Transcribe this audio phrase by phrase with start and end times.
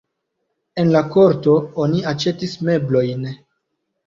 [0.83, 1.53] En la korto
[1.83, 3.23] oni aĉetis meblojn.